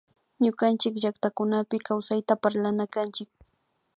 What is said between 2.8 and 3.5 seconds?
kanchik